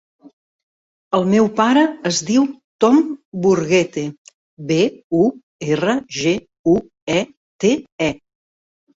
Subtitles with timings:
[1.15, 2.45] El meu pare es diu
[2.85, 3.01] Tom
[3.43, 4.05] Burguete:
[4.71, 4.77] be,
[5.25, 5.27] u,
[5.75, 6.33] erra, ge,
[6.73, 6.75] u,
[7.17, 7.19] e,
[7.65, 7.75] te,
[8.07, 8.09] e.